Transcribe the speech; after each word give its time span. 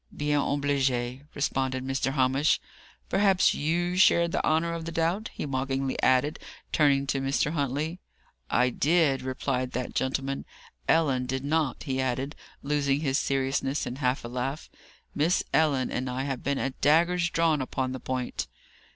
"Bien 0.17 0.39
obligé," 0.39 1.27
responded 1.35 1.85
Mr. 1.85 2.13
Hamish. 2.13 2.59
"Perhaps 3.07 3.53
you 3.53 3.95
shared 3.95 4.31
the 4.31 4.43
honour 4.43 4.73
of 4.73 4.85
the 4.85 4.91
doubt?" 4.91 5.29
he 5.35 5.45
mockingly 5.45 5.95
added, 6.01 6.39
turning 6.71 7.05
to 7.05 7.21
Mr. 7.21 7.51
Huntley. 7.51 7.99
"I 8.49 8.71
did," 8.71 9.21
replied 9.21 9.73
that 9.73 9.93
gentleman. 9.93 10.43
"Ellen 10.87 11.27
did 11.27 11.43
not," 11.45 11.83
he 11.83 12.01
added, 12.01 12.35
losing 12.63 13.01
his 13.01 13.19
seriousness 13.19 13.85
in 13.85 13.97
a 13.97 13.99
half 13.99 14.25
laugh. 14.25 14.71
"Miss 15.13 15.43
Ellen 15.53 15.91
and 15.91 16.09
I 16.09 16.23
have 16.23 16.41
been 16.41 16.57
at 16.57 16.81
daggers 16.81 17.29
drawn 17.29 17.61
upon 17.61 17.91
the 17.91 17.99
point." 17.99 18.47